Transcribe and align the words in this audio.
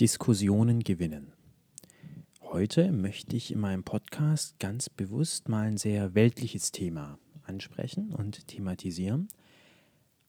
Diskussionen 0.00 0.80
gewinnen. 0.80 1.32
Heute 2.40 2.90
möchte 2.90 3.36
ich 3.36 3.52
in 3.52 3.60
meinem 3.60 3.84
Podcast 3.84 4.58
ganz 4.58 4.88
bewusst 4.90 5.48
mal 5.48 5.68
ein 5.68 5.76
sehr 5.76 6.16
weltliches 6.16 6.72
Thema 6.72 7.16
ansprechen 7.44 8.12
und 8.12 8.48
thematisieren. 8.48 9.28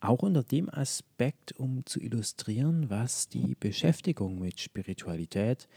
Auch 0.02 0.22
unter 0.22 0.44
dem 0.44 0.70
Aspekt, 0.70 1.54
um 1.54 1.84
zu 1.88 2.00
illustrieren, 2.00 2.92
was 2.92 3.28
die 3.28 3.56
Beschäftigung 3.60 4.38
mit 4.38 4.60
Spiritualität 4.60 5.68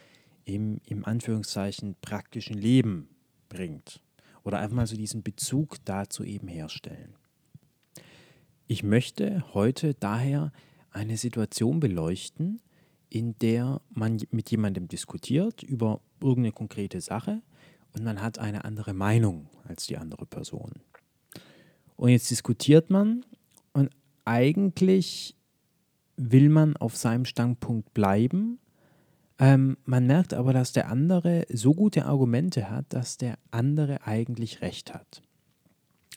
im, 0.44 0.82
im 0.84 1.06
Anführungszeichen 1.06 1.96
praktischen 2.02 2.58
Leben 2.58 3.08
bringt. 3.48 4.02
Oder 4.44 4.58
einfach 4.58 4.76
mal 4.76 4.86
so 4.86 4.96
diesen 4.96 5.22
Bezug 5.22 5.78
dazu 5.86 6.24
eben 6.24 6.48
herstellen. 6.48 7.14
Ich 8.66 8.82
möchte 8.82 9.54
heute 9.54 9.94
daher 9.94 10.52
eine 10.90 11.16
Situation 11.16 11.80
beleuchten, 11.80 12.60
in 13.10 13.38
der 13.38 13.80
man 13.90 14.20
mit 14.30 14.50
jemandem 14.50 14.88
diskutiert 14.88 15.62
über 15.62 16.00
irgendeine 16.20 16.52
konkrete 16.52 17.00
Sache 17.00 17.42
und 17.92 18.04
man 18.04 18.20
hat 18.20 18.38
eine 18.38 18.64
andere 18.64 18.94
Meinung 18.94 19.48
als 19.64 19.86
die 19.86 19.96
andere 19.96 20.26
Person. 20.26 20.72
Und 21.96 22.10
jetzt 22.10 22.30
diskutiert 22.30 22.90
man 22.90 23.24
und 23.72 23.90
eigentlich 24.24 25.36
will 26.16 26.48
man 26.48 26.76
auf 26.76 26.96
seinem 26.96 27.24
Standpunkt 27.24 27.94
bleiben. 27.94 28.58
Ähm, 29.38 29.78
man 29.84 30.06
merkt 30.06 30.34
aber, 30.34 30.52
dass 30.52 30.72
der 30.72 30.88
andere 30.88 31.46
so 31.48 31.74
gute 31.74 32.04
Argumente 32.06 32.70
hat, 32.70 32.86
dass 32.90 33.16
der 33.16 33.38
andere 33.50 34.06
eigentlich 34.06 34.60
recht 34.60 34.94
hat. 34.94 35.22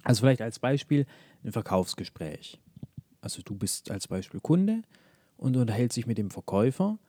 Also 0.04 0.22
vielleicht 0.22 0.42
als 0.42 0.60
Beispiel 0.60 1.06
ein 1.44 1.52
Verkaufsgespräch. 1.52 2.60
Also 3.22 3.42
du 3.44 3.56
bist 3.56 3.92
als 3.92 4.08
Beispiel 4.08 4.40
Kunde 4.40 4.82
und 5.42 5.58
unterhält 5.58 5.92
sich 5.92 6.06
mit 6.06 6.20
dem 6.20 6.30
Verkäufer. 6.30 7.00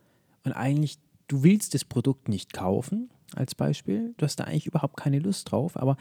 Und 0.43 0.53
eigentlich, 0.53 0.99
du 1.29 1.43
willst 1.43 1.75
das 1.75 1.85
Produkt 1.85 2.29
nicht 2.29 2.53
kaufen, 2.55 3.11
als 3.34 3.55
Beispiel, 3.55 4.15
du 4.17 4.25
hast 4.25 4.41
da 4.41 4.45
eigentlich 4.45 4.67
überhaupt 4.67 4.97
keine 4.97 5.19
Lust 5.19 5.51
drauf, 5.51 5.77
aber 5.77 5.97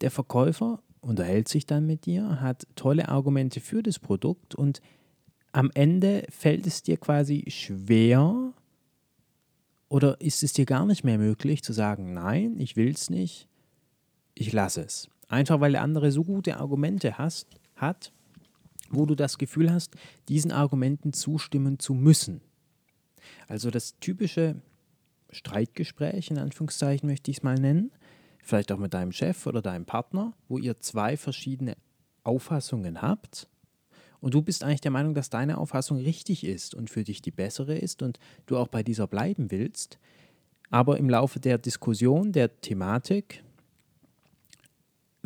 der 0.00 0.10
Verkäufer 0.10 0.82
unterhält 1.00 1.48
sich 1.48 1.64
dann 1.64 1.86
mit 1.86 2.04
dir, 2.04 2.40
hat 2.40 2.66
tolle 2.74 3.08
Argumente 3.08 3.60
für 3.60 3.82
das 3.82 4.00
Produkt 4.00 4.54
und 4.54 4.80
am 5.52 5.70
Ende 5.74 6.24
fällt 6.28 6.66
es 6.66 6.82
dir 6.82 6.96
quasi 6.96 7.44
schwer 7.48 8.52
oder 9.88 10.20
ist 10.20 10.42
es 10.42 10.52
dir 10.52 10.66
gar 10.66 10.86
nicht 10.86 11.04
mehr 11.04 11.18
möglich 11.18 11.62
zu 11.62 11.72
sagen, 11.72 12.12
nein, 12.12 12.56
ich 12.58 12.76
will 12.76 12.90
es 12.90 13.10
nicht, 13.10 13.48
ich 14.34 14.52
lasse 14.52 14.82
es. 14.82 15.08
Einfach 15.28 15.60
weil 15.60 15.72
der 15.72 15.82
andere 15.82 16.10
so 16.10 16.24
gute 16.24 16.58
Argumente 16.58 17.16
hast, 17.16 17.46
hat, 17.76 18.12
wo 18.90 19.06
du 19.06 19.14
das 19.14 19.38
Gefühl 19.38 19.72
hast, 19.72 19.94
diesen 20.28 20.52
Argumenten 20.52 21.12
zustimmen 21.12 21.78
zu 21.78 21.94
müssen. 21.94 22.40
Also 23.48 23.70
das 23.70 23.98
typische 23.98 24.56
Streitgespräch, 25.30 26.30
in 26.30 26.38
Anführungszeichen 26.38 27.08
möchte 27.08 27.30
ich 27.30 27.38
es 27.38 27.42
mal 27.42 27.56
nennen, 27.56 27.90
vielleicht 28.42 28.70
auch 28.72 28.78
mit 28.78 28.94
deinem 28.94 29.12
Chef 29.12 29.46
oder 29.46 29.62
deinem 29.62 29.84
Partner, 29.84 30.34
wo 30.48 30.58
ihr 30.58 30.78
zwei 30.80 31.16
verschiedene 31.16 31.76
Auffassungen 32.22 33.02
habt 33.02 33.48
und 34.20 34.34
du 34.34 34.42
bist 34.42 34.64
eigentlich 34.64 34.80
der 34.80 34.90
Meinung, 34.90 35.14
dass 35.14 35.30
deine 35.30 35.58
Auffassung 35.58 35.98
richtig 35.98 36.44
ist 36.44 36.74
und 36.74 36.90
für 36.90 37.04
dich 37.04 37.22
die 37.22 37.30
bessere 37.30 37.76
ist 37.76 38.02
und 38.02 38.18
du 38.46 38.56
auch 38.56 38.68
bei 38.68 38.82
dieser 38.82 39.06
bleiben 39.06 39.50
willst, 39.50 39.98
aber 40.70 40.98
im 40.98 41.08
Laufe 41.08 41.38
der 41.38 41.58
Diskussion, 41.58 42.32
der 42.32 42.60
Thematik, 42.60 43.44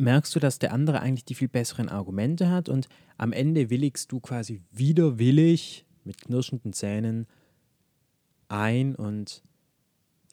merkst 0.01 0.35
du, 0.35 0.39
dass 0.39 0.59
der 0.59 0.73
andere 0.73 0.99
eigentlich 0.99 1.25
die 1.25 1.35
viel 1.35 1.47
besseren 1.47 1.89
Argumente 1.89 2.49
hat 2.49 2.69
und 2.69 2.89
am 3.17 3.31
Ende 3.31 3.69
willigst 3.69 4.11
du 4.11 4.19
quasi 4.19 4.61
widerwillig 4.71 5.85
mit 6.03 6.19
knirschenden 6.19 6.73
Zähnen 6.73 7.27
ein 8.49 8.95
und 8.95 9.43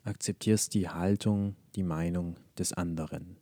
akzeptierst 0.05 0.75
die 0.75 0.89
Haltung, 0.89 1.55
die 1.77 1.83
Meinung 1.83 2.37
des 2.59 2.73
anderen. 2.73 3.37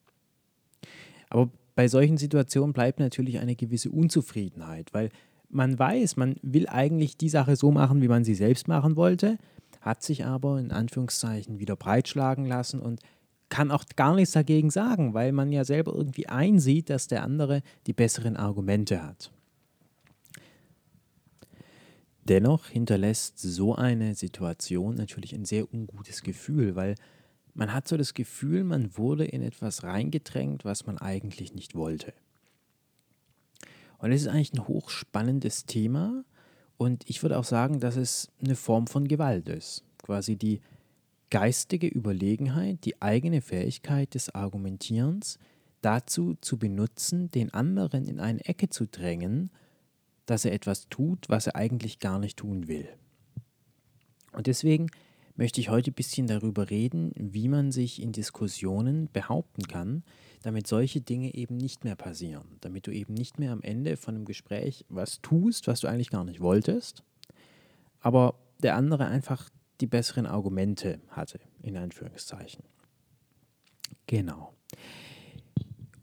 Aber 1.30 1.50
bei 1.74 1.88
solchen 1.88 2.16
Situationen 2.16 2.72
bleibt 2.72 2.98
natürlich 2.98 3.38
eine 3.38 3.56
gewisse 3.56 3.91
Unzufriedenheit, 3.91 4.93
weil 4.93 5.10
man 5.48 5.78
weiß, 5.78 6.16
man 6.16 6.37
will 6.43 6.69
eigentlich 6.69 7.16
die 7.16 7.28
Sache 7.28 7.56
so 7.56 7.70
machen, 7.70 8.03
wie 8.03 8.08
man 8.08 8.25
sie 8.25 8.34
selbst 8.34 8.69
machen 8.69 8.97
wollte, 8.97 9.38
hat 9.81 10.03
sich 10.03 10.25
aber 10.25 10.58
in 10.58 10.72
Anführungszeichen 10.72 11.58
wieder 11.60 11.76
breitschlagen 11.76 12.47
lassen 12.47 12.81
und 12.81 13.00
kann 13.48 13.70
auch 13.70 13.84
gar 13.94 14.14
nichts 14.14 14.32
dagegen 14.32 14.70
sagen, 14.70 15.14
weil 15.14 15.32
man 15.32 15.52
ja 15.52 15.64
selber 15.64 15.94
irgendwie 15.94 16.28
einsieht, 16.28 16.90
dass 16.90 17.06
der 17.06 17.22
andere 17.22 17.62
die 17.86 17.92
besseren 17.92 18.36
Argumente 18.36 19.02
hat. 19.02 19.30
Dennoch 22.24 22.66
hinterlässt 22.66 23.38
so 23.38 23.76
eine 23.76 24.16
Situation 24.16 24.96
natürlich 24.96 25.32
ein 25.32 25.44
sehr 25.44 25.72
ungutes 25.72 26.22
Gefühl, 26.22 26.74
weil 26.74 26.96
man 27.54 27.72
hat 27.72 27.86
so 27.86 27.96
das 27.96 28.14
Gefühl, 28.14 28.64
man 28.64 28.96
wurde 28.98 29.24
in 29.24 29.42
etwas 29.42 29.84
reingedrängt, 29.84 30.64
was 30.64 30.86
man 30.86 30.98
eigentlich 30.98 31.54
nicht 31.54 31.76
wollte. 31.76 32.12
Und 33.98 34.10
es 34.10 34.22
ist 34.22 34.28
eigentlich 34.28 34.52
ein 34.54 34.66
hochspannendes 34.66 35.66
Thema 35.66 36.24
und 36.76 37.08
ich 37.08 37.22
würde 37.22 37.38
auch 37.38 37.44
sagen, 37.44 37.80
dass 37.80 37.96
es 37.96 38.28
eine 38.44 38.56
Form 38.56 38.88
von 38.88 39.08
Gewalt 39.08 39.48
ist. 39.48 39.84
Quasi 40.02 40.36
die 40.36 40.60
geistige 41.31 41.88
Überlegenheit, 41.88 42.84
die 42.84 43.00
eigene 43.03 43.41
Fähigkeit 43.41 44.14
des 44.14 44.34
Argumentierens 44.34 45.38
dazu 45.82 46.34
zu 46.41 46.59
benutzen, 46.59 47.31
den 47.31 47.53
anderen 47.53 48.06
in 48.06 48.20
eine 48.20 48.44
Ecke 48.44 48.69
zu 48.69 48.87
drängen, 48.87 49.50
dass 50.26 50.44
er 50.44 50.53
etwas 50.53 50.88
tut, 50.88 51.28
was 51.28 51.47
er 51.47 51.56
eigentlich 51.56 51.98
gar 51.98 52.19
nicht 52.19 52.38
tun 52.38 52.69
will. 52.69 52.88
Und 54.32 54.47
deswegen 54.47 54.88
möchte 55.37 55.60
ich 55.60 55.69
heute 55.69 55.91
ein 55.91 55.94
bisschen 55.94 56.26
darüber 56.26 56.70
reden, 56.70 57.12
wie 57.16 57.48
man 57.48 57.70
sich 57.70 58.03
in 58.03 58.12
Diskussionen 58.12 59.08
behaupten 59.12 59.62
kann, 59.62 60.03
damit 60.43 60.66
solche 60.66 61.00
Dinge 61.00 61.34
eben 61.34 61.56
nicht 61.56 61.84
mehr 61.84 61.97
passieren, 61.97 62.56
damit 62.60 62.87
du 62.87 62.91
eben 62.91 63.14
nicht 63.14 63.38
mehr 63.38 63.53
am 63.53 63.62
Ende 63.62 63.97
von 63.97 64.14
einem 64.14 64.25
Gespräch 64.25 64.84
was 64.88 65.20
tust, 65.20 65.66
was 65.66 65.81
du 65.81 65.88
eigentlich 65.88 66.10
gar 66.10 66.25
nicht 66.25 66.41
wolltest, 66.41 67.03
aber 68.00 68.38
der 68.62 68.76
andere 68.76 69.06
einfach 69.06 69.50
die 69.81 69.87
besseren 69.87 70.26
Argumente 70.26 71.00
hatte, 71.09 71.41
in 71.62 71.76
Anführungszeichen. 71.76 72.64
Genau. 74.06 74.54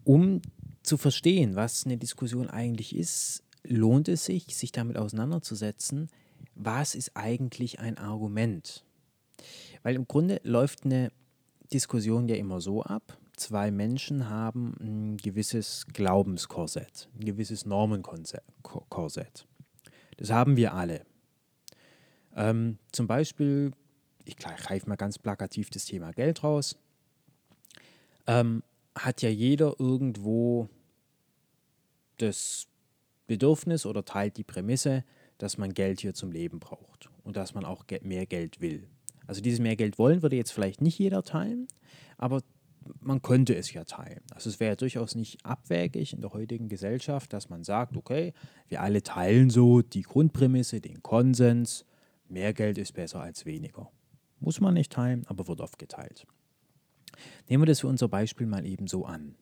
Um 0.04 0.42
zu 0.84 0.98
verstehen, 0.98 1.56
was 1.56 1.86
eine 1.86 1.98
Diskussion 1.98 2.50
eigentlich 2.50 2.96
ist, 2.96 3.44
lohnt 3.64 4.08
es 4.10 4.26
sich, 4.26 4.56
sich 4.56 4.72
damit 4.72 4.98
auseinanderzusetzen, 4.98 6.10
was 6.56 6.96
ist 6.96 7.16
eigentlich 7.16 7.80
ein 7.80 7.98
Argument? 7.98 8.84
Weil 9.82 9.96
im 9.96 10.08
Grunde 10.08 10.40
läuft 10.44 10.86
eine 10.86 11.12
Diskussion 11.72 12.28
ja 12.28 12.36
immer 12.36 12.62
so 12.62 12.84
ab, 12.84 13.18
zwei 13.36 13.72
Menschen 13.72 14.30
haben 14.30 14.76
ein 14.80 15.18
gewisses 15.18 15.88
Glaubenskorsett, 15.92 17.10
ein 17.16 17.26
gewisses 17.26 17.66
Normenkorsett. 17.66 19.48
Das 20.18 20.30
haben 20.30 20.58
wir 20.58 20.74
alle. 20.74 21.06
Ähm, 22.36 22.78
zum 22.92 23.08
Beispiel, 23.08 23.72
ich 24.26 24.38
greife 24.38 24.90
mal 24.90 24.96
ganz 24.96 25.20
plakativ 25.20 25.70
das 25.70 25.86
Thema 25.86 26.12
Geld 26.12 26.44
raus, 26.44 26.78
ähm, 28.28 28.64
hat 28.96 29.22
ja 29.22 29.30
jeder 29.30 29.80
irgendwo 29.80 30.70
das 32.18 32.68
Bedürfnis 33.28 33.86
oder 33.86 34.06
teilt 34.06 34.38
die 34.38 34.44
Prämisse, 34.44 35.04
dass 35.38 35.58
man 35.58 35.74
Geld 35.74 36.02
hier 36.02 36.14
zum 36.14 36.32
Leben 36.32 36.60
braucht 36.60 37.10
und 37.24 37.38
dass 37.38 37.54
man 37.54 37.66
auch 37.66 37.86
mehr 38.04 38.26
Geld 38.26 38.62
will. 38.62 38.88
Also 39.26 39.42
dieses 39.42 39.60
mehr 39.60 39.76
Geld 39.76 39.98
wollen 39.98 40.22
würde 40.22 40.36
jetzt 40.36 40.52
vielleicht 40.52 40.82
nicht 40.82 41.00
jeder 41.00 41.24
teilen, 41.24 41.68
aber 42.18 42.42
man 43.00 43.22
könnte 43.22 43.56
es 43.56 43.72
ja 43.72 43.86
teilen. 43.86 44.22
Also 44.32 44.50
es 44.50 44.60
wäre 44.60 44.72
ja 44.72 44.76
durchaus 44.76 45.16
nicht 45.16 45.46
abwägig 45.46 46.14
in 46.14 46.22
der 46.22 46.34
heutigen 46.34 46.68
Gesellschaft, 46.68 47.32
dass 47.32 47.50
man 47.50 47.64
sagt, 47.64 47.96
okay, 47.96 48.34
wir 48.68 48.82
alle 48.82 49.04
teilen 49.04 49.50
so 49.50 49.82
die 49.82 50.02
Grundprämisse, 50.02 50.82
den 50.82 51.02
Konsens, 51.02 51.86
mehr 52.34 52.54
Geld 52.54 52.78
ist 52.78 52.94
besser 52.94 53.22
als 53.22 53.46
weniger. 53.46 53.92
Muss 54.40 54.60
man 54.60 54.74
nicht 54.74 54.92
teilen, 54.92 55.26
aber 55.28 55.48
wird 55.48 55.62
oft 55.62 55.80
geteilt. 55.80 56.26
Nehmen 57.48 57.64
wir 57.64 57.68
das 57.68 57.82
für 57.82 57.88
unser 57.88 58.08
Beispiel 58.08 58.48
mal 58.48 58.66
eben 58.66 58.88
so 58.88 59.06
an. 59.06 59.36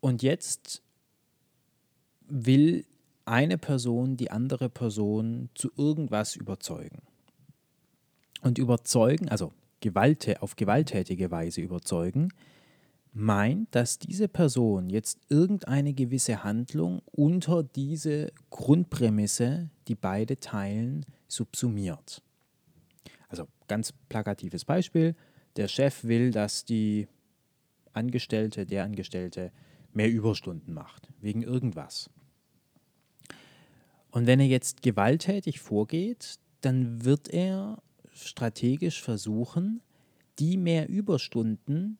Und 0.00 0.22
jetzt 0.22 0.82
will 2.28 2.84
eine 3.24 3.58
Person 3.58 4.16
die 4.16 4.30
andere 4.30 4.68
Person 4.68 5.50
zu 5.54 5.70
irgendwas 5.76 6.36
überzeugen. 6.36 7.02
Und 8.42 8.58
überzeugen, 8.58 9.28
also 9.28 9.52
Gewalt, 9.80 10.40
auf 10.40 10.56
gewalttätige 10.56 11.30
Weise 11.30 11.60
überzeugen, 11.60 12.32
meint, 13.16 13.74
dass 13.74 13.98
diese 13.98 14.28
Person 14.28 14.90
jetzt 14.90 15.18
irgendeine 15.30 15.94
gewisse 15.94 16.44
Handlung 16.44 17.00
unter 17.12 17.62
diese 17.62 18.30
Grundprämisse, 18.50 19.70
die 19.88 19.94
beide 19.94 20.38
teilen, 20.38 21.06
subsumiert. 21.26 22.22
Also 23.28 23.48
ganz 23.68 23.92
plakatives 24.10 24.66
Beispiel, 24.66 25.16
der 25.56 25.66
Chef 25.66 26.04
will, 26.04 26.30
dass 26.30 26.66
die 26.66 27.08
Angestellte, 27.94 28.66
der 28.66 28.84
Angestellte 28.84 29.50
mehr 29.94 30.10
Überstunden 30.10 30.74
macht, 30.74 31.08
wegen 31.22 31.42
irgendwas. 31.42 32.10
Und 34.10 34.26
wenn 34.26 34.40
er 34.40 34.46
jetzt 34.46 34.82
gewalttätig 34.82 35.60
vorgeht, 35.60 36.38
dann 36.60 37.02
wird 37.02 37.28
er 37.28 37.82
strategisch 38.12 39.02
versuchen, 39.02 39.80
die 40.38 40.58
mehr 40.58 40.90
Überstunden 40.90 41.96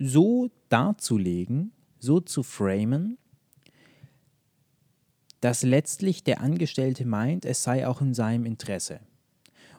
so 0.00 0.50
darzulegen, 0.70 1.72
so 2.00 2.20
zu 2.20 2.42
framen, 2.42 3.18
dass 5.40 5.62
letztlich 5.62 6.24
der 6.24 6.40
Angestellte 6.40 7.06
meint, 7.06 7.44
es 7.44 7.62
sei 7.62 7.86
auch 7.86 8.00
in 8.00 8.14
seinem 8.14 8.46
Interesse. 8.46 9.00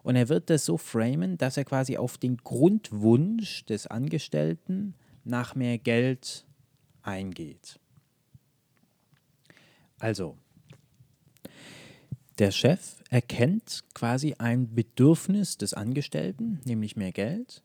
Und 0.03 0.15
er 0.15 0.29
wird 0.29 0.49
das 0.49 0.65
so 0.65 0.77
framen, 0.77 1.37
dass 1.37 1.57
er 1.57 1.65
quasi 1.65 1.97
auf 1.97 2.17
den 2.17 2.37
Grundwunsch 2.37 3.65
des 3.65 3.87
Angestellten 3.87 4.95
nach 5.23 5.53
mehr 5.55 5.77
Geld 5.77 6.45
eingeht. 7.03 7.79
Also, 9.99 10.37
der 12.39 12.49
Chef 12.51 13.03
erkennt 13.09 13.83
quasi 13.93 14.35
ein 14.39 14.73
Bedürfnis 14.73 15.57
des 15.57 15.75
Angestellten, 15.75 16.59
nämlich 16.65 16.95
mehr 16.95 17.11
Geld, 17.11 17.61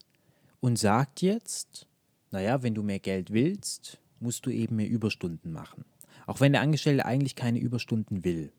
und 0.61 0.79
sagt 0.79 1.23
jetzt, 1.23 1.87
naja, 2.31 2.63
wenn 2.63 2.75
du 2.75 2.83
mehr 2.83 2.99
Geld 2.99 3.33
willst, 3.33 3.99
musst 4.21 4.47
du 4.47 4.51
eben 4.51 4.77
mehr 4.77 4.89
Überstunden 4.89 5.53
machen. 5.53 5.85
Auch 6.27 6.41
wenn 6.41 6.53
der 6.53 6.63
Angestellte 6.63 7.05
eigentlich 7.05 7.37
keine 7.37 7.59
Überstunden 7.59 8.25
will. 8.25 8.53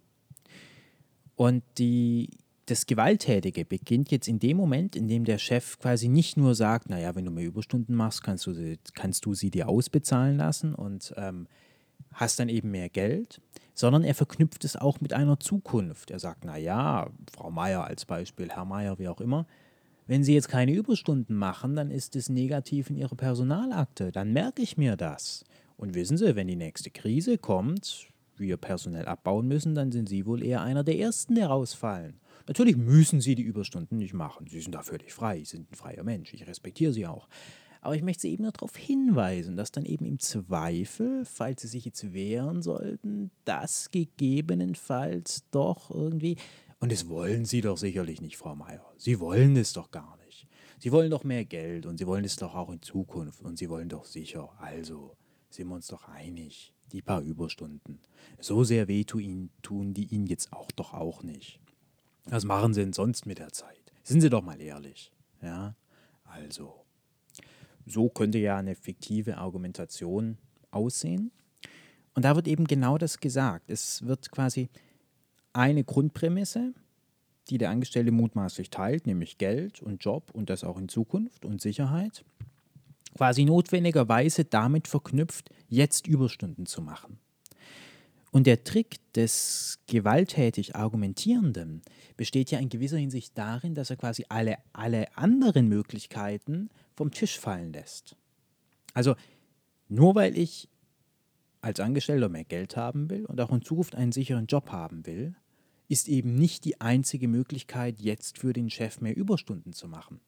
Und 1.35 1.63
die, 1.77 2.29
das 2.65 2.85
Gewalttätige 2.85 3.65
beginnt 3.65 4.11
jetzt 4.11 4.27
in 4.27 4.39
dem 4.39 4.57
Moment, 4.57 4.95
in 4.95 5.07
dem 5.07 5.25
der 5.25 5.37
Chef 5.37 5.77
quasi 5.79 6.07
nicht 6.07 6.37
nur 6.37 6.55
sagt, 6.55 6.89
naja, 6.89 7.15
wenn 7.15 7.25
du 7.25 7.31
mehr 7.31 7.45
Überstunden 7.45 7.95
machst, 7.95 8.23
kannst 8.23 8.45
du 8.47 8.53
sie, 8.53 8.79
kannst 8.93 9.25
du 9.25 9.33
sie 9.33 9.51
dir 9.51 9.67
ausbezahlen 9.67 10.37
lassen 10.37 10.73
und 10.73 11.13
ähm, 11.17 11.47
hast 12.13 12.39
dann 12.39 12.49
eben 12.49 12.71
mehr 12.71 12.89
Geld, 12.89 13.41
sondern 13.73 14.03
er 14.03 14.15
verknüpft 14.15 14.65
es 14.65 14.75
auch 14.75 15.01
mit 15.01 15.13
einer 15.13 15.39
Zukunft. 15.39 16.09
Er 16.09 16.19
sagt, 16.19 16.45
naja, 16.45 17.09
Frau 17.35 17.51
Meier 17.51 17.83
als 17.83 18.05
Beispiel, 18.05 18.49
Herr 18.49 18.65
Meier, 18.65 18.97
wie 18.97 19.07
auch 19.07 19.21
immer, 19.21 19.45
wenn 20.07 20.23
Sie 20.23 20.33
jetzt 20.33 20.49
keine 20.49 20.73
Überstunden 20.73 21.35
machen, 21.35 21.75
dann 21.75 21.91
ist 21.91 22.15
es 22.15 22.29
negativ 22.29 22.89
in 22.89 22.95
Ihrer 22.95 23.15
Personalakte, 23.15 24.11
dann 24.11 24.33
merke 24.33 24.61
ich 24.61 24.77
mir 24.77 24.95
das. 24.95 25.43
Und 25.75 25.93
wissen 25.93 26.17
Sie, 26.17 26.35
wenn 26.35 26.47
die 26.47 26.55
nächste 26.55 26.89
Krise 26.89 27.37
kommt, 27.37 28.07
wir 28.37 28.57
personell 28.57 29.05
abbauen 29.05 29.47
müssen, 29.47 29.75
dann 29.75 29.91
sind 29.91 30.09
Sie 30.09 30.25
wohl 30.25 30.43
eher 30.43 30.61
einer 30.61 30.83
der 30.83 30.97
Ersten, 30.97 31.35
der 31.35 31.47
rausfallen. 31.47 32.19
Natürlich 32.47 32.77
müssen 32.77 33.19
Sie 33.19 33.35
die 33.35 33.43
Überstunden 33.43 33.97
nicht 33.97 34.13
machen. 34.13 34.47
Sie 34.47 34.61
sind 34.61 34.73
da 34.73 34.81
völlig 34.81 35.13
frei, 35.13 35.39
Sie 35.39 35.57
sind 35.57 35.71
ein 35.71 35.75
freier 35.75 36.03
Mensch, 36.03 36.33
ich 36.33 36.47
respektiere 36.47 36.93
Sie 36.93 37.05
auch. 37.05 37.27
Aber 37.81 37.95
ich 37.95 38.01
möchte 38.01 38.21
Sie 38.21 38.31
eben 38.31 38.43
nur 38.43 38.51
darauf 38.51 38.75
hinweisen, 38.75 39.55
dass 39.55 39.71
dann 39.71 39.85
eben 39.85 40.05
im 40.05 40.19
Zweifel, 40.19 41.25
falls 41.25 41.61
Sie 41.61 41.67
sich 41.67 41.85
jetzt 41.85 42.13
wehren 42.13 42.61
sollten, 42.61 43.31
das 43.45 43.91
gegebenenfalls 43.91 45.43
doch 45.51 45.91
irgendwie. 45.91 46.37
Und 46.79 46.91
das 46.91 47.09
wollen 47.09 47.45
Sie 47.45 47.61
doch 47.61 47.77
sicherlich 47.77 48.21
nicht, 48.21 48.37
Frau 48.37 48.55
Meier. 48.55 48.85
Sie 48.97 49.19
wollen 49.19 49.55
es 49.55 49.73
doch 49.73 49.91
gar 49.91 50.17
nicht. 50.25 50.47
Sie 50.79 50.91
wollen 50.91 51.09
doch 51.09 51.23
mehr 51.23 51.43
Geld 51.43 51.85
und 51.85 51.97
Sie 51.97 52.05
wollen 52.05 52.23
es 52.23 52.35
doch 52.35 52.53
auch 52.53 52.69
in 52.69 52.81
Zukunft 52.81 53.41
und 53.41 53.57
Sie 53.57 53.69
wollen 53.69 53.89
doch 53.89 54.05
sicher. 54.05 54.51
Also 54.59 55.17
sind 55.49 55.67
wir 55.69 55.75
uns 55.75 55.87
doch 55.87 56.07
einig. 56.07 56.73
Die 56.91 57.01
paar 57.01 57.21
Überstunden. 57.21 57.99
So 58.39 58.63
sehr 58.63 58.87
weh 58.87 59.03
tun 59.03 59.49
die 59.93 60.05
Ihnen 60.05 60.27
jetzt 60.27 60.53
auch 60.53 60.71
doch 60.71 60.93
auch 60.93 61.23
nicht. 61.23 61.59
Was 62.25 62.45
machen 62.45 62.73
Sie 62.73 62.81
denn 62.81 62.93
sonst 62.93 63.25
mit 63.25 63.39
der 63.39 63.51
Zeit? 63.51 63.91
Sind 64.03 64.21
Sie 64.21 64.29
doch 64.29 64.43
mal 64.43 64.61
ehrlich. 64.61 65.11
Ja, 65.41 65.75
also 66.23 66.85
so 67.85 68.09
könnte 68.09 68.37
ja 68.37 68.57
eine 68.57 68.75
fiktive 68.75 69.37
Argumentation 69.37 70.37
aussehen. 70.71 71.31
Und 72.13 72.23
da 72.23 72.35
wird 72.35 72.47
eben 72.47 72.65
genau 72.65 72.97
das 72.97 73.19
gesagt. 73.19 73.69
Es 73.69 74.05
wird 74.05 74.31
quasi 74.31 74.69
eine 75.57 75.83
Grundprämisse, 75.83 76.73
die 77.49 77.57
der 77.57 77.71
Angestellte 77.71 78.11
mutmaßlich 78.11 78.69
teilt, 78.69 79.07
nämlich 79.07 79.37
Geld 79.37 79.81
und 79.81 80.03
Job 80.03 80.29
und 80.31 80.49
das 80.49 80.63
auch 80.63 80.77
in 80.77 80.87
Zukunft 80.87 81.45
und 81.45 81.61
Sicherheit, 81.61 82.23
quasi 83.15 83.43
notwendigerweise 83.43 84.45
damit 84.45 84.87
verknüpft, 84.87 85.49
jetzt 85.67 86.07
Überstunden 86.07 86.67
zu 86.67 86.81
machen. 86.81 87.17
Und 88.31 88.45
der 88.45 88.63
Trick 88.63 88.97
des 89.13 89.79
gewalttätig 89.87 90.75
Argumentierenden 90.75 91.81
besteht 92.17 92.51
ja 92.51 92.59
in 92.59 92.69
gewisser 92.69 92.97
Hinsicht 92.97 93.35
darin, 93.37 93.73
dass 93.73 93.89
er 93.89 93.95
quasi 93.95 94.25
alle, 94.29 94.57
alle 94.73 95.17
anderen 95.17 95.67
Möglichkeiten 95.69 96.69
vom 96.95 97.09
Tisch 97.09 97.39
fallen 97.39 97.73
lässt. 97.73 98.15
Also 98.93 99.15
nur 99.87 100.13
weil 100.13 100.37
ich 100.37 100.69
als 101.61 101.79
Angestellter 101.79 102.29
mehr 102.29 102.43
Geld 102.43 102.77
haben 102.77 103.09
will 103.09 103.25
und 103.25 103.41
auch 103.41 103.51
in 103.51 103.63
Zukunft 103.63 103.95
einen 103.95 104.11
sicheren 104.11 104.45
Job 104.45 104.71
haben 104.71 105.05
will, 105.07 105.35
ist 105.87 106.07
eben 106.07 106.35
nicht 106.35 106.65
die 106.65 106.81
einzige 106.81 107.27
Möglichkeit, 107.27 107.99
jetzt 107.99 108.37
für 108.37 108.53
den 108.53 108.69
Chef 108.69 108.99
mehr 109.01 109.15
Überstunden 109.15 109.73
zu 109.73 109.87
machen. 109.87 110.19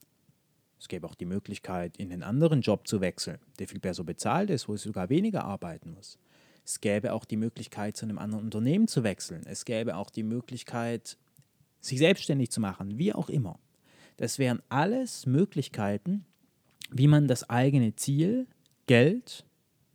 Es 0.80 0.88
gäbe 0.88 1.08
auch 1.08 1.16
die 1.16 1.26
Möglichkeit, 1.26 1.98
in 1.98 2.12
einen 2.12 2.24
anderen 2.24 2.62
Job 2.62 2.88
zu 2.88 3.02
wechseln, 3.02 3.40
der 3.60 3.68
viel 3.68 3.82
besser 3.82 4.06
bezahlt 4.06 4.50
ist, 4.50 4.70
wo 4.70 4.76
ich 4.76 4.82
sogar 4.82 5.10
weniger 5.10 5.44
arbeiten 5.44 5.92
muss. 5.94 6.18
Es 6.64 6.80
gäbe 6.80 7.14
auch 7.14 7.26
die 7.26 7.36
Möglichkeit, 7.36 7.98
zu 7.98 8.06
einem 8.06 8.18
anderen 8.18 8.46
Unternehmen 8.46 8.88
zu 8.88 9.04
wechseln. 9.04 9.44
Es 9.46 9.66
gäbe 9.66 9.98
auch 9.98 10.10
die 10.10 10.24
Möglichkeit, 10.24 11.18
sich 11.82 12.00
selbstständig 12.00 12.52
zu 12.52 12.62
machen, 12.62 12.98
wie 12.98 13.14
auch 13.14 13.30
immer. 13.30 13.60
Das 14.18 14.40
wären 14.40 14.62
alles 14.70 15.26
Möglichkeiten, 15.26 16.26
wie 16.92 17.08
man 17.08 17.28
das 17.28 17.50
eigene 17.50 17.96
Ziel, 17.96 18.48
Geld, 18.88 19.46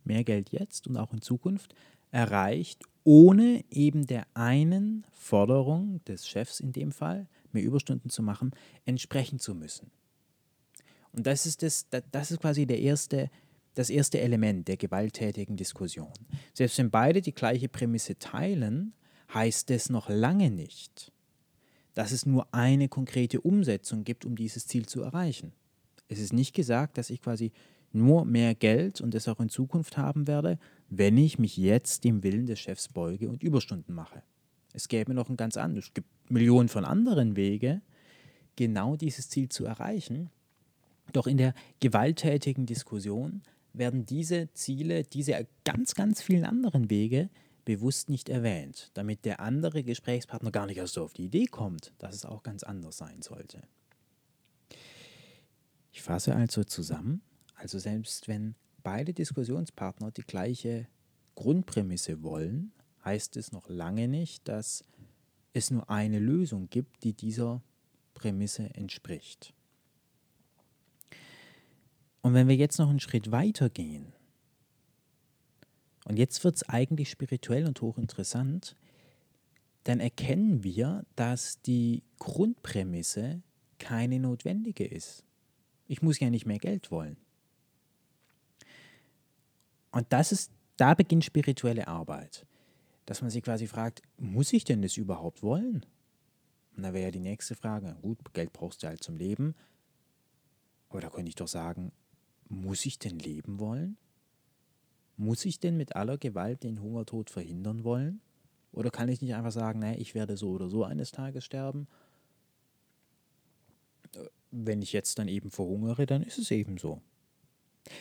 mehr 0.03 0.23
Geld 0.23 0.51
jetzt 0.51 0.87
und 0.87 0.97
auch 0.97 1.13
in 1.13 1.21
Zukunft, 1.21 1.73
erreicht, 2.11 2.83
ohne 3.05 3.63
eben 3.69 4.07
der 4.07 4.27
einen 4.33 5.05
Forderung 5.13 6.03
des 6.05 6.27
Chefs 6.27 6.59
in 6.59 6.73
dem 6.73 6.91
Fall, 6.91 7.27
mehr 7.53 7.63
Überstunden 7.63 8.09
zu 8.09 8.21
machen, 8.21 8.51
entsprechen 8.83 9.39
zu 9.39 9.55
müssen. 9.55 9.91
Und 11.13 11.25
das 11.25 11.45
ist, 11.45 11.63
das, 11.63 11.87
das 12.11 12.31
ist 12.31 12.41
quasi 12.41 12.65
der 12.65 12.79
erste, 12.79 13.29
das 13.75 13.89
erste 13.89 14.19
Element 14.19 14.67
der 14.67 14.75
gewalttätigen 14.75 15.55
Diskussion. 15.55 16.11
Selbst 16.53 16.77
wenn 16.79 16.89
beide 16.89 17.21
die 17.21 17.33
gleiche 17.33 17.69
Prämisse 17.69 18.17
teilen, 18.17 18.93
heißt 19.33 19.69
es 19.71 19.89
noch 19.89 20.09
lange 20.09 20.49
nicht, 20.49 21.11
dass 21.93 22.11
es 22.11 22.25
nur 22.25 22.53
eine 22.53 22.89
konkrete 22.89 23.39
Umsetzung 23.39 24.03
gibt, 24.03 24.25
um 24.25 24.35
dieses 24.35 24.67
Ziel 24.67 24.87
zu 24.87 25.03
erreichen. 25.03 25.53
Es 26.07 26.19
ist 26.19 26.33
nicht 26.33 26.53
gesagt, 26.53 26.97
dass 26.97 27.09
ich 27.09 27.21
quasi 27.21 27.51
nur 27.95 28.25
mehr 28.25 28.53
Geld 28.53 29.01
und 29.01 29.15
es 29.15 29.27
auch 29.27 29.39
in 29.39 29.49
Zukunft 29.49 29.97
haben 29.97 30.27
werde, 30.27 30.59
wenn 30.89 31.17
ich 31.17 31.39
mich 31.39 31.57
jetzt 31.57 32.03
dem 32.03 32.23
Willen 32.23 32.45
des 32.45 32.59
Chefs 32.59 32.89
beuge 32.89 33.29
und 33.29 33.43
Überstunden 33.43 33.95
mache. 33.95 34.21
Es 34.73 34.87
gäbe 34.87 35.13
noch 35.13 35.29
ein 35.29 35.37
ganz 35.37 35.57
anderes, 35.57 35.85
es 35.85 35.93
gibt 35.93 36.07
Millionen 36.29 36.69
von 36.69 36.85
anderen 36.85 37.35
Wege, 37.35 37.81
genau 38.55 38.95
dieses 38.95 39.29
Ziel 39.29 39.49
zu 39.49 39.65
erreichen. 39.65 40.29
Doch 41.13 41.27
in 41.27 41.37
der 41.37 41.53
gewalttätigen 41.79 42.65
Diskussion 42.65 43.41
werden 43.73 44.05
diese 44.05 44.51
Ziele, 44.53 45.03
diese 45.03 45.47
ganz, 45.63 45.95
ganz 45.95 46.21
vielen 46.21 46.45
anderen 46.45 46.89
Wege 46.89 47.29
bewusst 47.63 48.09
nicht 48.09 48.29
erwähnt, 48.29 48.91
damit 48.93 49.25
der 49.25 49.39
andere 49.39 49.83
Gesprächspartner 49.83 50.51
gar 50.51 50.67
nicht 50.67 50.77
erst 50.77 50.93
so 50.93 51.03
auf 51.03 51.13
die 51.13 51.25
Idee 51.25 51.45
kommt, 51.45 51.93
dass 51.97 52.15
es 52.15 52.25
auch 52.25 52.43
ganz 52.43 52.63
anders 52.63 52.97
sein 52.97 53.21
sollte. 53.21 53.61
Ich 55.91 56.01
fasse 56.01 56.35
also 56.35 56.63
zusammen, 56.63 57.21
also 57.55 57.79
selbst 57.79 58.27
wenn 58.27 58.55
beide 58.83 59.13
Diskussionspartner 59.13 60.11
die 60.11 60.23
gleiche 60.23 60.87
Grundprämisse 61.35 62.23
wollen, 62.23 62.71
heißt 63.03 63.37
es 63.37 63.51
noch 63.51 63.69
lange 63.69 64.07
nicht, 64.07 64.47
dass 64.47 64.83
es 65.53 65.71
nur 65.71 65.89
eine 65.89 66.19
Lösung 66.19 66.69
gibt, 66.69 67.03
die 67.03 67.13
dieser 67.13 67.61
Prämisse 68.13 68.73
entspricht. 68.75 69.53
Und 72.21 72.33
wenn 72.33 72.47
wir 72.47 72.55
jetzt 72.55 72.79
noch 72.79 72.89
einen 72.89 72.99
Schritt 72.99 73.31
weiter 73.31 73.69
gehen, 73.69 74.13
und 76.05 76.17
jetzt 76.17 76.43
wird 76.43 76.55
es 76.55 76.69
eigentlich 76.69 77.09
spirituell 77.09 77.65
und 77.65 77.81
hochinteressant, 77.81 78.75
dann 79.83 79.99
erkennen 79.99 80.63
wir, 80.63 81.05
dass 81.15 81.61
die 81.61 82.03
Grundprämisse 82.19 83.41
keine 83.79 84.19
notwendige 84.19 84.85
ist. 84.85 85.23
Ich 85.87 86.01
muss 86.01 86.19
ja 86.19 86.29
nicht 86.29 86.45
mehr 86.45 86.59
Geld 86.59 86.91
wollen. 86.91 87.17
Und 89.95 90.05
das 90.13 90.31
ist, 90.31 90.51
da 90.77 90.93
beginnt 90.93 91.25
spirituelle 91.25 91.87
Arbeit. 91.87 92.45
Dass 93.07 93.21
man 93.21 93.31
sich 93.31 93.43
quasi 93.43 93.65
fragt, 93.65 94.01
muss 94.17 94.53
ich 94.53 94.63
denn 94.63 94.81
das 94.81 94.97
überhaupt 94.97 95.41
wollen? 95.41 95.85
Und 96.75 96.83
da 96.83 96.93
wäre 96.93 97.05
ja 97.05 97.11
die 97.11 97.19
nächste 97.19 97.55
Frage, 97.55 97.95
gut, 98.01 98.19
Geld 98.33 98.53
brauchst 98.53 98.83
du 98.83 98.87
halt 98.87 99.01
zum 99.01 99.17
Leben. 99.17 99.55
Aber 100.89 101.01
da 101.01 101.09
könnte 101.09 101.29
ich 101.29 101.35
doch 101.35 101.47
sagen, 101.47 101.91
muss 102.47 102.85
ich 102.85 102.99
denn 102.99 103.17
leben 103.17 103.59
wollen? 103.59 103.97
Muss 105.17 105.45
ich 105.45 105.59
denn 105.59 105.77
mit 105.77 105.95
aller 105.95 106.17
Gewalt 106.17 106.63
den 106.63 106.81
Hungertod 106.81 107.31
verhindern 107.31 107.83
wollen? 107.83 108.21
Oder 108.71 108.91
kann 108.91 109.09
ich 109.09 109.21
nicht 109.21 109.33
einfach 109.33 109.51
sagen, 109.51 109.79
naja, 109.79 109.97
ich 109.97 110.13
werde 110.13 110.35
so 110.35 110.49
oder 110.49 110.69
so 110.69 110.83
eines 110.83 111.11
Tages 111.11 111.45
sterben 111.45 111.87
wenn 114.63 114.81
ich 114.81 114.93
jetzt 114.93 115.19
dann 115.19 115.27
eben 115.27 115.51
verhungere, 115.51 116.05
dann 116.05 116.23
ist 116.23 116.37
es 116.37 116.51
eben 116.51 116.77
so. 116.77 117.01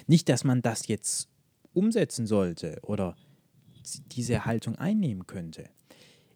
Nicht, 0.06 0.28
dass 0.28 0.44
man 0.44 0.62
das 0.62 0.86
jetzt 0.88 1.28
umsetzen 1.74 2.26
sollte 2.26 2.78
oder 2.82 3.16
diese 4.06 4.44
Haltung 4.44 4.76
einnehmen 4.76 5.26
könnte. 5.26 5.68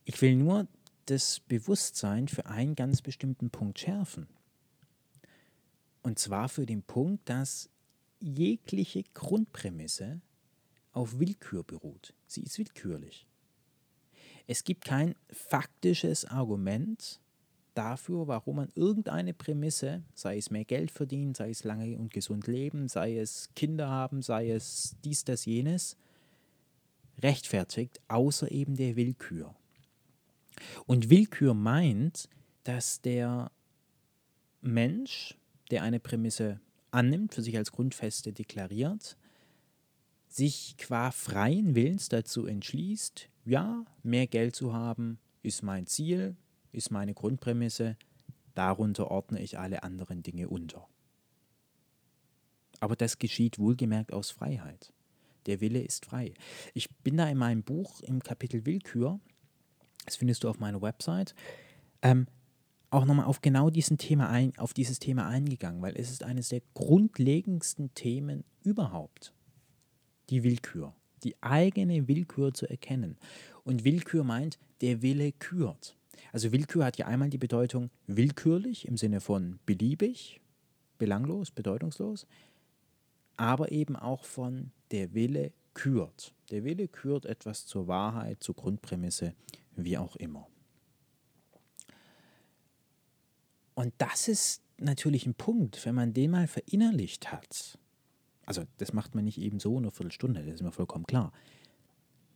Ich 0.04 0.20
will 0.20 0.36
nur 0.36 0.68
das 1.06 1.40
Bewusstsein 1.40 2.28
für 2.28 2.46
einen 2.46 2.74
ganz 2.74 3.00
bestimmten 3.00 3.50
Punkt 3.50 3.78
schärfen. 3.78 4.28
Und 6.02 6.18
zwar 6.18 6.48
für 6.48 6.66
den 6.66 6.82
Punkt, 6.82 7.28
dass 7.28 7.70
jegliche 8.20 9.04
Grundprämisse 9.14 10.20
auf 10.92 11.18
Willkür 11.18 11.64
beruht. 11.64 12.14
Sie 12.26 12.42
ist 12.42 12.58
willkürlich. 12.58 13.26
Es 14.46 14.64
gibt 14.64 14.84
kein 14.84 15.14
faktisches 15.30 16.24
Argument 16.24 17.20
dafür, 17.78 18.26
warum 18.26 18.56
man 18.56 18.72
irgendeine 18.74 19.32
Prämisse, 19.32 20.02
sei 20.12 20.36
es 20.36 20.50
mehr 20.50 20.64
Geld 20.64 20.90
verdienen, 20.90 21.34
sei 21.34 21.50
es 21.50 21.62
lange 21.62 21.96
und 21.96 22.12
gesund 22.12 22.48
leben, 22.48 22.88
sei 22.88 23.16
es 23.16 23.50
Kinder 23.54 23.88
haben, 23.88 24.20
sei 24.20 24.50
es 24.50 24.96
dies, 25.04 25.24
das, 25.24 25.44
jenes, 25.44 25.96
rechtfertigt, 27.22 28.00
außer 28.08 28.50
eben 28.50 28.74
der 28.76 28.96
Willkür. 28.96 29.54
Und 30.86 31.08
Willkür 31.08 31.54
meint, 31.54 32.28
dass 32.64 33.00
der 33.00 33.52
Mensch, 34.60 35.38
der 35.70 35.84
eine 35.84 36.00
Prämisse 36.00 36.60
annimmt, 36.90 37.32
für 37.32 37.42
sich 37.42 37.56
als 37.56 37.70
Grundfeste 37.70 38.32
deklariert, 38.32 39.16
sich 40.26 40.76
qua 40.78 41.12
freien 41.12 41.76
Willens 41.76 42.08
dazu 42.08 42.44
entschließt, 42.44 43.28
ja, 43.44 43.84
mehr 44.02 44.26
Geld 44.26 44.56
zu 44.56 44.72
haben, 44.72 45.20
ist 45.42 45.62
mein 45.62 45.86
Ziel, 45.86 46.36
ist 46.78 46.90
meine 46.90 47.12
Grundprämisse, 47.12 47.96
darunter 48.54 49.10
ordne 49.10 49.42
ich 49.42 49.58
alle 49.58 49.82
anderen 49.82 50.22
Dinge 50.22 50.48
unter. 50.48 50.88
Aber 52.80 52.96
das 52.96 53.18
geschieht 53.18 53.58
wohlgemerkt 53.58 54.12
aus 54.12 54.30
Freiheit. 54.30 54.92
Der 55.46 55.60
Wille 55.60 55.82
ist 55.82 56.06
frei. 56.06 56.34
Ich 56.74 56.88
bin 56.96 57.16
da 57.16 57.28
in 57.28 57.38
meinem 57.38 57.62
Buch 57.62 58.00
im 58.00 58.22
Kapitel 58.22 58.64
Willkür, 58.64 59.20
das 60.04 60.16
findest 60.16 60.44
du 60.44 60.48
auf 60.48 60.58
meiner 60.58 60.80
Website, 60.80 61.34
ähm, 62.02 62.26
auch 62.90 63.04
nochmal 63.04 63.26
auf 63.26 63.42
genau 63.42 63.68
diesen 63.68 63.98
Thema 63.98 64.30
ein, 64.30 64.56
auf 64.56 64.72
dieses 64.72 64.98
Thema 64.98 65.28
eingegangen, 65.28 65.82
weil 65.82 65.94
es 65.96 66.10
ist 66.10 66.22
eines 66.22 66.48
der 66.48 66.62
grundlegendsten 66.74 67.92
Themen 67.94 68.44
überhaupt. 68.62 69.34
Die 70.30 70.42
Willkür. 70.42 70.94
Die 71.24 71.34
eigene 71.42 72.08
Willkür 72.08 72.54
zu 72.54 72.66
erkennen. 72.68 73.18
Und 73.64 73.84
Willkür 73.84 74.24
meint, 74.24 74.58
der 74.80 75.02
Wille 75.02 75.32
kürt. 75.32 75.97
Also 76.32 76.52
Willkür 76.52 76.84
hat 76.84 76.98
ja 76.98 77.06
einmal 77.06 77.30
die 77.30 77.38
Bedeutung 77.38 77.90
willkürlich 78.06 78.86
im 78.86 78.96
Sinne 78.96 79.20
von 79.20 79.58
beliebig, 79.66 80.40
belanglos, 80.98 81.50
bedeutungslos, 81.50 82.26
aber 83.36 83.72
eben 83.72 83.96
auch 83.96 84.24
von 84.24 84.72
der 84.90 85.14
Wille 85.14 85.52
kürt. 85.74 86.34
Der 86.50 86.64
Wille 86.64 86.88
kürt 86.88 87.24
etwas 87.24 87.66
zur 87.66 87.86
Wahrheit, 87.86 88.42
zur 88.42 88.56
Grundprämisse, 88.56 89.34
wie 89.76 89.96
auch 89.96 90.16
immer. 90.16 90.48
Und 93.74 93.94
das 93.98 94.26
ist 94.26 94.62
natürlich 94.78 95.26
ein 95.26 95.34
Punkt, 95.34 95.84
wenn 95.86 95.94
man 95.94 96.12
den 96.12 96.32
mal 96.32 96.48
verinnerlicht 96.48 97.30
hat. 97.30 97.78
Also 98.44 98.64
das 98.78 98.92
macht 98.92 99.14
man 99.14 99.24
nicht 99.24 99.38
eben 99.38 99.60
so 99.60 99.72
in 99.76 99.84
einer 99.84 99.92
Viertelstunde, 99.92 100.42
das 100.42 100.54
ist 100.54 100.62
mir 100.62 100.72
vollkommen 100.72 101.06
klar. 101.06 101.32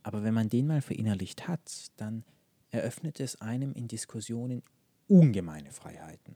Aber 0.03 0.23
wenn 0.23 0.33
man 0.33 0.47
den 0.47 0.67
mal 0.67 0.81
verinnerlicht 0.81 1.47
hat, 1.47 1.87
dann 1.97 2.23
eröffnet 2.73 3.19
es 3.19 3.39
einem 3.39 3.73
in 3.73 3.87
Diskussionen 3.87 4.63
ungemeine 5.07 5.71
Freiheiten. 5.71 6.35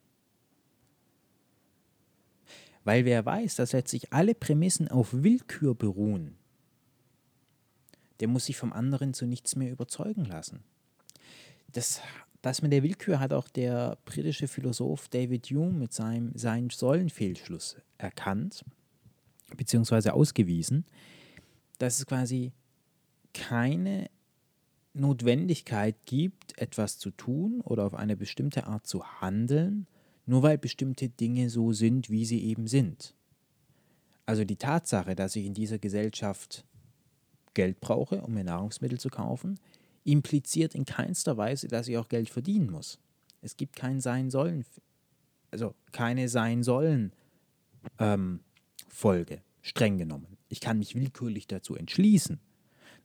Weil 2.84 3.04
wer 3.04 3.26
weiß, 3.26 3.56
dass 3.56 3.74
letztlich 3.74 4.14
alle 4.14 4.34
Prämissen 4.34 4.88
auf 4.88 5.12
Willkür 5.12 5.76
beruhen, 5.76 6.38
der 8.20 8.28
muss 8.28 8.46
sich 8.46 8.58
vom 8.58 8.72
anderen 8.72 9.14
zu 9.14 9.26
nichts 9.26 9.56
mehr 9.56 9.72
überzeugen 9.72 10.26
lassen. 10.26 10.64
Das 11.74 12.02
das 12.42 12.62
mit 12.62 12.72
der 12.72 12.84
Willkür 12.84 13.20
hat 13.20 13.34
auch 13.34 13.50
der 13.50 13.98
britische 14.06 14.48
Philosoph 14.48 15.10
David 15.10 15.48
Hume 15.48 15.72
mit 15.72 15.94
seinem, 15.94 16.32
seinem 16.38 16.70
Säulenfehlschluss 16.70 17.78
erkannt, 17.98 18.64
beziehungsweise 19.56 20.14
ausgewiesen, 20.14 20.86
dass 21.80 22.00
es 22.00 22.06
quasi 22.06 22.54
keine 23.34 24.10
Notwendigkeit 24.98 25.96
gibt, 26.06 26.58
etwas 26.58 26.98
zu 26.98 27.12
tun 27.12 27.62
oder 27.62 27.86
auf 27.86 27.94
eine 27.94 28.18
bestimmte 28.18 28.68
Art 28.68 28.88
zu 28.88 29.04
handeln, 29.22 29.88
nur 30.26 30.44
weil 30.44 30.58
bestimmte 30.58 31.10
Dinge 31.10 31.50
so 31.50 31.72
sind, 31.72 32.10
wie 32.10 32.26
sie 32.26 32.44
eben 32.44 32.68
sind. 32.68 33.14
Also 34.26 34.44
die 34.44 34.58
Tatsache, 34.58 35.16
dass 35.16 35.36
ich 35.36 35.46
in 35.46 35.54
dieser 35.54 35.80
Gesellschaft 35.80 36.66
Geld 37.54 37.80
brauche, 37.80 38.22
um 38.22 38.34
mir 38.34 38.44
Nahrungsmittel 38.44 39.00
zu 39.00 39.10
kaufen, 39.10 39.60
impliziert 40.04 40.76
in 40.76 40.86
keinster 40.86 41.38
Weise, 41.38 41.68
dass 41.68 41.88
ich 41.88 41.98
auch 41.98 42.10
Geld 42.10 42.30
verdienen 42.30 42.70
muss. 42.70 43.00
Es 43.42 43.58
gibt 43.58 43.76
kein 43.76 44.02
Sein 44.02 44.30
sollen, 44.30 44.66
also 45.52 45.74
keine 45.92 46.30
Sein 46.30 46.64
sollen 46.64 47.14
ähm, 48.00 48.42
Folge, 48.90 49.42
streng 49.62 49.98
genommen. 49.98 50.38
Ich 50.50 50.60
kann 50.60 50.80
mich 50.80 50.96
willkürlich 50.96 51.48
dazu 51.48 51.76
entschließen, 51.76 52.40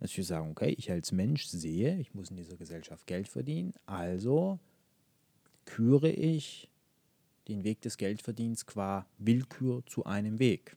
dass 0.03 0.19
ich 0.19 0.27
sage, 0.27 0.51
okay, 0.51 0.75
ich 0.77 0.91
als 0.91 1.13
Mensch 1.13 1.47
sehe, 1.47 1.97
ich 2.01 2.13
muss 2.13 2.31
in 2.31 2.37
dieser 2.37 2.57
Gesellschaft 2.57 3.07
Geld 3.07 3.29
verdienen, 3.29 3.73
also 3.87 4.59
küre 5.65 6.11
ich 6.11 6.69
den 7.47 7.63
Weg 7.63 7.83
des 7.83 7.99
Geldverdienens 7.99 8.67
qua 8.67 9.07
Willkür 9.19 9.87
zu 9.87 10.05
einem 10.05 10.41
Weg. 10.41 10.77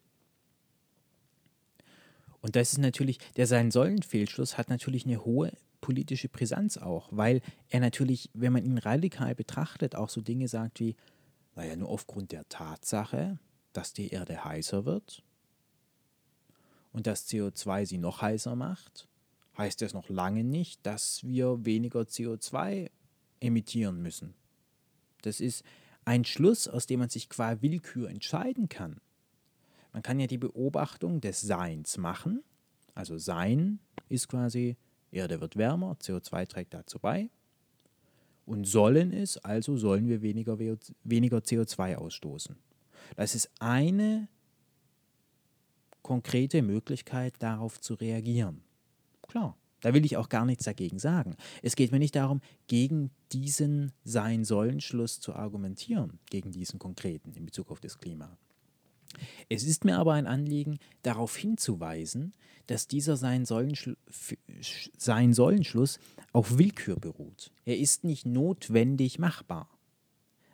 Und 2.40 2.56
das 2.56 2.74
ist 2.74 2.78
natürlich, 2.78 3.18
der 3.36 3.48
Sein-Sollen-Fehlschluss 3.48 4.60
hat 4.60 4.70
natürlich 4.70 5.08
eine 5.08 5.26
hohe 5.26 5.52
politische 5.82 6.30
Brisanz 6.30 6.78
auch, 6.78 7.08
weil 7.10 7.42
er 7.70 7.80
natürlich, 7.80 8.30
wenn 8.36 8.54
man 8.54 8.64
ihn 8.64 8.78
radikal 8.78 9.34
betrachtet, 9.34 9.96
auch 9.96 10.10
so 10.10 10.22
Dinge 10.22 10.48
sagt 10.48 10.80
wie, 10.80 10.96
naja, 11.56 11.76
nur 11.76 11.90
aufgrund 11.90 12.32
der 12.32 12.48
Tatsache, 12.48 13.40
dass 13.74 13.92
die 13.92 14.10
Erde 14.10 14.46
heißer 14.46 14.86
wird 14.86 15.24
und 16.92 17.08
das 17.08 17.28
CO2 17.28 17.88
sie 17.88 17.98
noch 17.98 18.22
heißer 18.22 18.56
macht, 18.56 19.08
heißt 19.58 19.82
das 19.82 19.94
noch 19.94 20.10
lange 20.10 20.44
nicht, 20.44 20.86
dass 20.86 21.24
wir 21.24 21.66
weniger 21.66 22.02
CO2 22.02 22.90
emittieren 23.40 24.02
müssen. 24.02 24.34
Das 25.22 25.40
ist 25.40 25.64
ein 26.04 26.26
Schluss, 26.26 26.68
aus 26.68 26.86
dem 26.86 27.00
man 27.00 27.10
sich 27.10 27.30
qua 27.30 27.62
Willkür 27.62 28.10
entscheiden 28.10 28.70
kann. 28.70 29.02
Man 29.92 30.04
kann 30.04 30.20
ja 30.20 30.28
die 30.28 30.38
Beobachtung 30.38 31.22
des 31.22 31.42
Seins 31.42 31.98
machen. 31.98 32.44
Also 32.94 33.18
Sein 33.18 33.80
ist 34.10 34.28
quasi 34.28 34.78
Erde 35.12 35.40
wird 35.40 35.56
wärmer, 35.56 35.96
CO2 36.02 36.48
trägt 36.48 36.74
dazu 36.74 37.00
bei. 37.00 37.30
Und 38.46 38.66
sollen 38.66 39.12
es, 39.12 39.38
also 39.38 39.78
sollen 39.78 40.08
wir 40.08 40.22
weniger, 40.22 40.60
weniger 40.60 41.38
CO2 41.38 41.96
ausstoßen. 41.96 42.56
Das 43.16 43.34
ist 43.34 43.50
eine 43.60 44.28
konkrete 46.04 46.62
Möglichkeit, 46.62 47.34
darauf 47.40 47.82
zu 47.82 47.96
reagieren. 47.96 48.65
Klar, 49.28 49.58
da 49.82 49.94
will 49.94 50.06
ich 50.06 50.18
auch 50.18 50.30
gar 50.30 50.46
nichts 50.46 50.66
dagegen 50.66 51.00
sagen. 51.00 51.36
Es 51.62 51.76
geht 51.76 51.92
mir 51.92 52.00
nicht 52.00 52.16
darum, 52.16 52.42
gegen 52.68 53.12
diesen 53.32 53.92
Sein-Sollen-Schluss 54.04 55.20
zu 55.20 55.36
argumentieren, 55.36 56.20
gegen 56.30 56.52
diesen 56.52 56.80
konkreten 56.80 57.34
in 57.34 57.46
Bezug 57.46 57.72
auf 57.72 57.80
das 57.80 58.00
Klima. 58.00 58.38
Es 59.48 59.64
ist 59.64 59.86
mir 59.86 59.98
aber 59.98 60.14
ein 60.14 60.28
Anliegen, 60.28 60.80
darauf 61.02 61.38
hinzuweisen, 61.38 62.34
dass 62.68 62.88
dieser 62.88 63.16
Sein-Sollen-Schluss 63.16 66.00
auf 66.34 66.58
Willkür 66.58 66.96
beruht. 66.96 67.52
Er 67.64 67.78
ist 67.78 68.04
nicht 68.04 68.26
notwendig 68.26 69.20
machbar. 69.20 69.70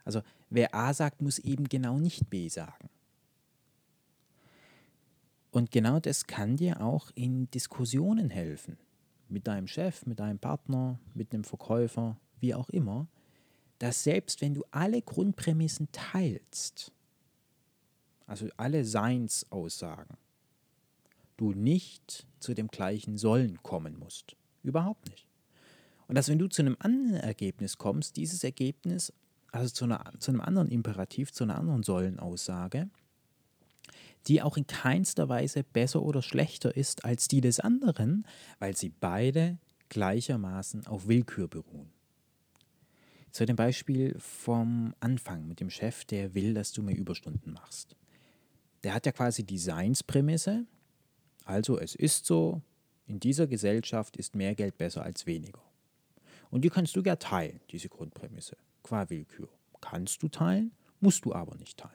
Also 0.03 0.21
wer 0.49 0.75
A 0.75 0.93
sagt, 0.93 1.21
muss 1.21 1.39
eben 1.39 1.69
genau 1.69 1.99
nicht 1.99 2.29
B 2.29 2.49
sagen. 2.49 2.89
Und 5.51 5.69
genau 5.69 5.99
das 5.99 6.27
kann 6.27 6.55
dir 6.55 6.81
auch 6.81 7.11
in 7.13 7.51
Diskussionen 7.51 8.29
helfen. 8.29 8.77
Mit 9.27 9.47
deinem 9.47 9.67
Chef, 9.67 10.05
mit 10.05 10.19
deinem 10.19 10.39
Partner, 10.39 10.99
mit 11.13 11.33
einem 11.33 11.43
Verkäufer, 11.43 12.17
wie 12.39 12.55
auch 12.55 12.69
immer, 12.69 13.07
dass 13.79 14.03
selbst 14.03 14.41
wenn 14.41 14.53
du 14.53 14.63
alle 14.71 15.01
Grundprämissen 15.01 15.89
teilst, 15.91 16.91
also 18.27 18.47
alle 18.55 18.85
Seinsaussagen, 18.85 20.17
du 21.37 21.53
nicht 21.53 22.27
zu 22.39 22.53
dem 22.53 22.67
gleichen 22.67 23.17
Sollen 23.17 23.61
kommen 23.63 23.97
musst. 23.97 24.35
Überhaupt 24.63 25.09
nicht. 25.09 25.27
Und 26.07 26.15
dass 26.15 26.29
wenn 26.29 26.39
du 26.39 26.47
zu 26.47 26.61
einem 26.61 26.77
anderen 26.79 27.15
Ergebnis 27.15 27.77
kommst, 27.77 28.17
dieses 28.17 28.43
Ergebnis, 28.43 29.11
also 29.51 29.69
zu, 29.73 29.85
einer, 29.85 30.13
zu 30.19 30.31
einem 30.31 30.41
anderen 30.41 30.69
Imperativ, 30.69 31.31
zu 31.31 31.43
einer 31.43 31.57
anderen 31.57 31.83
Sollenaussage, 31.83 32.89
die 34.27 34.41
auch 34.41 34.57
in 34.57 34.67
keinster 34.67 35.29
Weise 35.29 35.63
besser 35.63 36.01
oder 36.01 36.21
schlechter 36.21 36.75
ist 36.75 37.05
als 37.05 37.27
die 37.27 37.41
des 37.41 37.59
anderen, 37.59 38.25
weil 38.59 38.75
sie 38.75 38.89
beide 38.89 39.57
gleichermaßen 39.89 40.87
auf 40.87 41.07
Willkür 41.07 41.47
beruhen. 41.47 41.91
Zu 43.31 43.45
dem 43.45 43.55
Beispiel 43.55 44.15
vom 44.19 44.93
Anfang 44.99 45.47
mit 45.47 45.59
dem 45.59 45.69
Chef, 45.69 46.05
der 46.05 46.33
will, 46.33 46.53
dass 46.53 46.71
du 46.73 46.83
mehr 46.83 46.97
Überstunden 46.97 47.53
machst 47.53 47.95
der 48.83 48.93
hat 48.93 49.05
ja 49.05 49.11
quasi 49.11 49.43
die 49.43 49.57
Seinsprämisse. 49.57 50.65
Also 51.45 51.79
es 51.79 51.95
ist 51.95 52.25
so, 52.25 52.61
in 53.07 53.19
dieser 53.19 53.47
Gesellschaft 53.47 54.17
ist 54.17 54.35
mehr 54.35 54.55
Geld 54.55 54.77
besser 54.77 55.03
als 55.03 55.25
weniger. 55.25 55.61
Und 56.49 56.63
die 56.63 56.69
kannst 56.69 56.95
du 56.95 57.01
ja 57.01 57.15
teilen, 57.15 57.61
diese 57.69 57.89
Grundprämisse, 57.89 58.57
qua 58.83 59.09
Willkür. 59.09 59.49
Kannst 59.79 60.21
du 60.21 60.27
teilen, 60.27 60.71
musst 60.99 61.25
du 61.25 61.33
aber 61.33 61.55
nicht 61.55 61.77
teilen. 61.77 61.93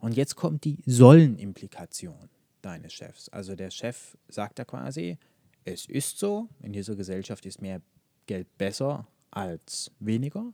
Und 0.00 0.16
jetzt 0.16 0.34
kommt 0.34 0.64
die 0.64 0.78
Sollen-Implikation 0.86 2.30
deines 2.62 2.92
Chefs. 2.92 3.28
Also 3.28 3.54
der 3.54 3.70
Chef 3.70 4.16
sagt 4.28 4.58
da 4.58 4.64
quasi, 4.64 5.18
es 5.64 5.86
ist 5.86 6.18
so, 6.18 6.48
in 6.62 6.72
dieser 6.72 6.96
Gesellschaft 6.96 7.46
ist 7.46 7.60
mehr 7.60 7.80
Geld 8.26 8.48
besser 8.58 9.06
als 9.30 9.90
weniger. 10.00 10.52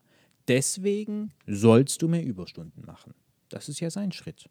Deswegen 0.48 1.32
sollst 1.46 2.02
du 2.02 2.08
mehr 2.08 2.24
Überstunden 2.24 2.84
machen. 2.84 3.14
Das 3.48 3.68
ist 3.68 3.80
ja 3.80 3.90
sein 3.90 4.12
Schritt. 4.12 4.48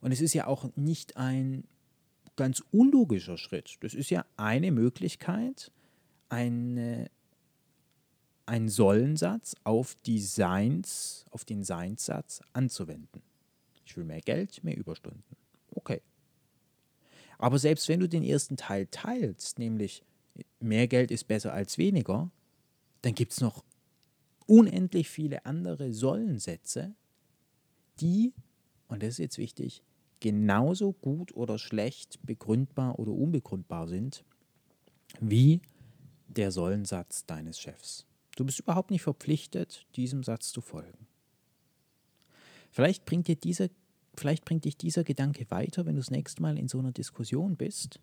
Und 0.00 0.12
es 0.12 0.20
ist 0.20 0.34
ja 0.34 0.46
auch 0.46 0.68
nicht 0.76 1.16
ein 1.16 1.64
ganz 2.36 2.62
unlogischer 2.72 3.38
Schritt. 3.38 3.76
Das 3.80 3.94
ist 3.94 4.10
ja 4.10 4.24
eine 4.36 4.72
Möglichkeit, 4.72 5.70
eine, 6.28 7.10
einen 8.46 8.68
Sollensatz 8.68 9.54
auf, 9.64 9.94
die 10.06 10.20
Seins, 10.20 11.26
auf 11.30 11.44
den 11.44 11.62
Seinssatz 11.62 12.40
anzuwenden. 12.52 13.22
Ich 13.84 13.96
will 13.96 14.04
mehr 14.04 14.20
Geld, 14.20 14.62
mehr 14.64 14.76
Überstunden. 14.76 15.22
Okay. 15.74 16.00
Aber 17.38 17.58
selbst 17.58 17.88
wenn 17.88 18.00
du 18.00 18.08
den 18.08 18.22
ersten 18.22 18.56
Teil 18.56 18.86
teilst, 18.90 19.58
nämlich 19.58 20.02
mehr 20.60 20.86
Geld 20.86 21.10
ist 21.10 21.24
besser 21.24 21.52
als 21.52 21.78
weniger, 21.78 22.30
dann 23.02 23.14
gibt 23.14 23.32
es 23.32 23.40
noch 23.40 23.64
unendlich 24.46 25.08
viele 25.08 25.44
andere 25.44 25.92
Sollensätze, 25.92 26.94
die, 28.00 28.32
und 28.88 29.02
das 29.02 29.10
ist 29.10 29.18
jetzt 29.18 29.38
wichtig, 29.38 29.82
genauso 30.20 30.92
gut 30.92 31.34
oder 31.34 31.58
schlecht 31.58 32.20
begründbar 32.22 32.98
oder 32.98 33.12
unbegründbar 33.12 33.88
sind 33.88 34.24
wie 35.20 35.60
der 36.28 36.52
Sollensatz 36.52 37.26
deines 37.26 37.58
Chefs. 37.60 38.06
Du 38.36 38.44
bist 38.44 38.60
überhaupt 38.60 38.90
nicht 38.90 39.02
verpflichtet, 39.02 39.86
diesem 39.96 40.22
Satz 40.22 40.52
zu 40.52 40.60
folgen. 40.60 41.06
Vielleicht 42.72 43.04
bringt, 43.04 43.28
dir 43.28 43.36
dieser, 43.36 43.68
vielleicht 44.16 44.46
bringt 44.46 44.64
dich 44.64 44.78
dieser 44.78 45.04
Gedanke 45.04 45.48
weiter, 45.50 45.84
wenn 45.84 45.94
du 45.94 46.00
das 46.00 46.10
nächste 46.10 46.40
Mal 46.40 46.58
in 46.58 46.68
so 46.68 46.78
einer 46.78 46.90
Diskussion 46.90 47.56
bist. 47.56 48.00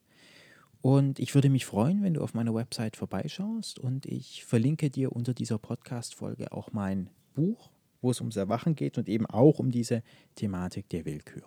Und 0.81 1.19
ich 1.19 1.33
würde 1.33 1.49
mich 1.49 1.65
freuen, 1.65 2.03
wenn 2.03 2.13
du 2.13 2.21
auf 2.21 2.35
meiner 2.35 2.53
Website 2.53 2.95
vorbeischaust 2.95 3.79
und 3.79 4.05
ich 4.05 4.45
verlinke 4.45 4.91
dir 4.91 5.11
unter 5.11 5.33
dieser 5.33 5.57
Podcast-Folge 5.57 6.51
auch 6.51 6.71
mein 6.71 7.09
Buch, 7.33 7.71
wo 8.01 8.11
es 8.11 8.21
ums 8.21 8.38
Erwachen 8.38 8.75
geht 8.75 8.99
und 8.99 9.09
eben 9.09 9.25
auch 9.25 9.57
um 9.57 9.71
diese 9.71 10.03
Thematik 10.35 10.88
der 10.89 11.03
Willkür. 11.03 11.43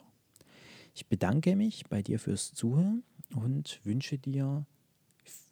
Ich 0.92 1.06
bedanke 1.06 1.54
mich 1.54 1.84
bei 1.88 2.02
dir 2.02 2.18
fürs 2.18 2.52
Zuhören 2.52 3.04
und 3.36 3.80
wünsche 3.84 4.18
dir 4.18 4.66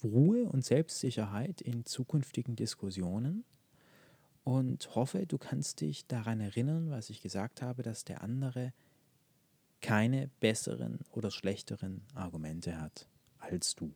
Ruhe 0.02 0.48
und 0.48 0.64
Selbstsicherheit 0.64 1.60
in 1.60 1.86
zukünftigen 1.86 2.56
Diskussionen 2.56 3.44
und 4.50 4.96
hoffe, 4.96 5.26
du 5.28 5.38
kannst 5.38 5.80
dich 5.80 6.08
daran 6.08 6.40
erinnern, 6.40 6.90
was 6.90 7.08
ich 7.08 7.22
gesagt 7.22 7.62
habe, 7.62 7.84
dass 7.84 8.02
der 8.02 8.20
andere 8.20 8.72
keine 9.80 10.28
besseren 10.40 10.98
oder 11.12 11.30
schlechteren 11.30 12.02
Argumente 12.14 12.80
hat 12.80 13.06
als 13.38 13.76
du. 13.76 13.94